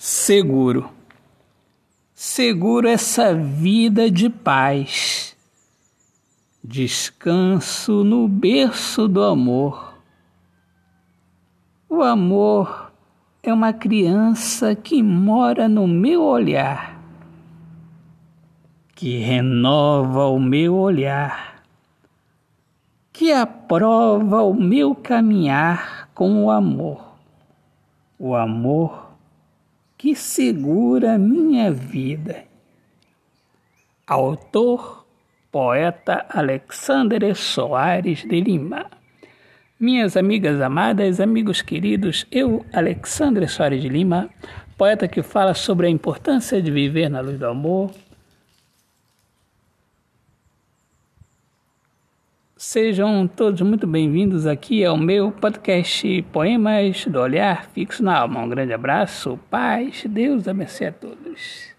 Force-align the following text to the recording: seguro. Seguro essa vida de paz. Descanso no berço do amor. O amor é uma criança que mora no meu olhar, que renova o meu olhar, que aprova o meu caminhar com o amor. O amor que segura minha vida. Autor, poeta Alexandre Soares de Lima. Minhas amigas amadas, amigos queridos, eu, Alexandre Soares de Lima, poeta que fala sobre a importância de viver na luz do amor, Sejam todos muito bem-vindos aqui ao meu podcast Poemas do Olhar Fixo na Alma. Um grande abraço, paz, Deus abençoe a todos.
seguro. 0.00 0.88
Seguro 2.14 2.88
essa 2.88 3.34
vida 3.34 4.10
de 4.10 4.30
paz. 4.30 5.36
Descanso 6.64 8.02
no 8.02 8.26
berço 8.26 9.06
do 9.06 9.22
amor. 9.22 9.98
O 11.86 12.00
amor 12.02 12.90
é 13.42 13.52
uma 13.52 13.74
criança 13.74 14.74
que 14.74 15.02
mora 15.02 15.68
no 15.68 15.86
meu 15.86 16.22
olhar, 16.22 16.98
que 18.94 19.18
renova 19.18 20.28
o 20.28 20.40
meu 20.40 20.76
olhar, 20.76 21.62
que 23.12 23.30
aprova 23.32 24.42
o 24.44 24.54
meu 24.54 24.94
caminhar 24.94 26.08
com 26.14 26.42
o 26.44 26.50
amor. 26.50 27.18
O 28.18 28.34
amor 28.34 29.09
que 30.00 30.14
segura 30.14 31.18
minha 31.18 31.70
vida. 31.70 32.44
Autor, 34.06 35.06
poeta 35.52 36.24
Alexandre 36.30 37.34
Soares 37.34 38.24
de 38.24 38.40
Lima. 38.40 38.86
Minhas 39.78 40.16
amigas 40.16 40.58
amadas, 40.58 41.20
amigos 41.20 41.60
queridos, 41.60 42.26
eu, 42.30 42.64
Alexandre 42.72 43.46
Soares 43.46 43.82
de 43.82 43.90
Lima, 43.90 44.30
poeta 44.78 45.06
que 45.06 45.22
fala 45.22 45.52
sobre 45.52 45.86
a 45.86 45.90
importância 45.90 46.62
de 46.62 46.70
viver 46.70 47.10
na 47.10 47.20
luz 47.20 47.38
do 47.38 47.46
amor, 47.46 47.90
Sejam 52.62 53.26
todos 53.26 53.62
muito 53.62 53.86
bem-vindos 53.86 54.46
aqui 54.46 54.84
ao 54.84 54.94
meu 54.94 55.32
podcast 55.32 56.22
Poemas 56.30 57.06
do 57.06 57.18
Olhar 57.18 57.70
Fixo 57.70 58.02
na 58.02 58.18
Alma. 58.18 58.42
Um 58.42 58.50
grande 58.50 58.74
abraço, 58.74 59.40
paz, 59.50 60.04
Deus 60.06 60.46
abençoe 60.46 60.88
a 60.88 60.92
todos. 60.92 61.69